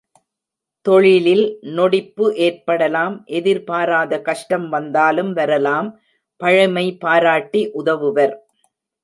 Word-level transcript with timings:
தொழிலில் 0.85 1.43
நொடிப்பு 1.75 2.25
ஏற்படலாம் 2.45 3.15
எதிர்பாராத 3.39 4.19
கஷ்டம் 4.21 4.67
வந்தாலும் 4.69 5.31
வரலாம் 5.33 5.89
பழைமை 6.41 6.85
பாராட்டி 7.05 7.63
உதவுவர். 7.81 8.35